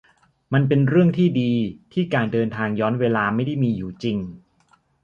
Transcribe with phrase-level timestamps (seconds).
[0.53, 1.51] มันเป็นเรื่องที่ดี
[1.93, 4.17] ที่การเดินทางย้อนเวลาไม่ได้มีอยู่จริง